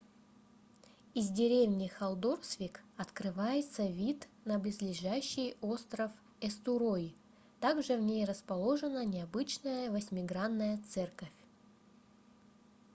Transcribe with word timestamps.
из 1.13 1.29
деревни 1.29 1.87
халдорсвик 1.87 2.83
открывается 2.97 3.85
вид 3.85 4.27
на 4.45 4.57
близлежащий 4.57 5.55
остров 5.61 6.09
эстурой 6.39 7.15
также 7.59 7.95
в 7.97 8.01
ней 8.01 8.25
расположена 8.25 9.05
необычная 9.05 9.91
восьмигранная 9.91 10.81
церковь 10.89 11.29